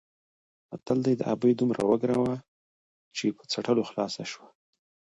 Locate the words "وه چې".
2.21-3.25